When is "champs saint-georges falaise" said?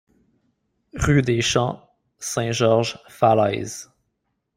1.43-3.91